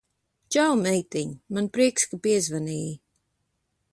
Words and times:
Čau, 0.53 0.71
meitiņ! 0.85 1.35
Man 1.57 1.69
prieks, 1.77 2.09
ka 2.13 2.19
piezvanīji. 2.27 2.91